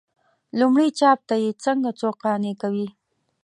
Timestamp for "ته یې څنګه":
1.29-1.89